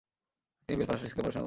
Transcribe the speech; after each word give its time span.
তিনি 0.65 0.77
"Belfast 0.79 1.03
high 1.03 1.09
স্কুলে" 1.11 1.23
পড়াশোনা 1.23 1.27
করেছেন। 1.27 1.39